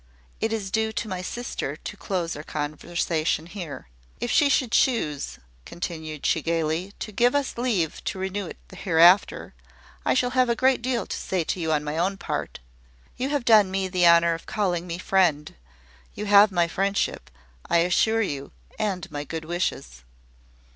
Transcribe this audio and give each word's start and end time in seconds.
It 0.39 0.51
is 0.51 0.71
due 0.71 0.91
to 0.93 1.07
my 1.07 1.21
sister 1.21 1.75
to 1.75 1.95
close 1.95 2.35
our 2.35 2.41
conversation 2.41 3.45
here. 3.45 3.87
If 4.19 4.31
she 4.31 4.49
should 4.49 4.71
choose," 4.71 5.37
continued 5.63 6.25
she, 6.25 6.41
gaily, 6.41 6.93
"to 6.97 7.11
give 7.11 7.35
us 7.35 7.55
leave 7.55 8.03
to 8.05 8.17
renew 8.17 8.47
it 8.47 8.57
hereafter, 8.75 9.53
I 10.03 10.15
shall 10.15 10.31
have 10.31 10.49
a 10.49 10.55
great 10.55 10.81
deal 10.81 11.05
to 11.05 11.15
say 11.15 11.43
to 11.43 11.59
you 11.59 11.71
on 11.71 11.83
my 11.83 11.99
own 11.99 12.17
part. 12.17 12.57
You 13.17 13.29
have 13.29 13.45
done 13.45 13.69
me 13.69 13.87
the 13.87 14.07
honour 14.07 14.33
of 14.33 14.47
calling 14.47 14.87
me 14.87 14.97
`friend.' 14.97 15.53
You 16.15 16.25
have 16.25 16.51
my 16.51 16.67
friendship, 16.67 17.29
I 17.69 17.85
assure 17.85 18.23
you, 18.23 18.53
and 18.79 19.05
my 19.11 19.23
good 19.23 19.45
wishes." 19.45 20.01